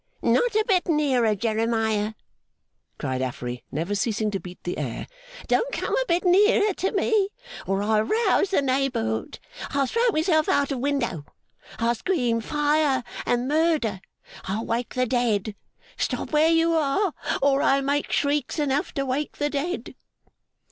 'Not 0.23 0.55
a 0.55 0.65
bit 0.67 0.87
nearer, 0.87 1.35
Jeremiah!' 1.35 2.15
cried 2.97 3.21
Affery, 3.21 3.63
never 3.71 3.93
ceasing 3.93 4.31
to 4.31 4.39
beat 4.39 4.57
the 4.63 4.79
air. 4.79 5.05
'Don't 5.47 5.71
come 5.71 5.95
a 5.95 6.05
bit 6.07 6.25
nearer 6.25 6.73
to 6.73 6.91
me, 6.93 7.29
or 7.67 7.83
I'll 7.83 8.01
rouse 8.01 8.49
the 8.49 8.63
neighbourhood! 8.63 9.37
I'll 9.69 9.85
throw 9.85 10.07
myself 10.11 10.49
out 10.49 10.71
of 10.71 10.79
window. 10.79 11.27
I'll 11.77 11.93
scream 11.93 12.41
Fire 12.41 13.03
and 13.27 13.47
Murder! 13.47 14.01
I'll 14.45 14.65
wake 14.65 14.95
the 14.95 15.05
dead! 15.05 15.53
Stop 15.99 16.31
where 16.33 16.49
you 16.49 16.73
are, 16.73 17.13
or 17.39 17.61
I'll 17.61 17.83
make 17.83 18.11
shrieks 18.11 18.57
enough 18.57 18.95
to 18.95 19.05
wake 19.05 19.37
the 19.37 19.51
dead! 19.51 19.93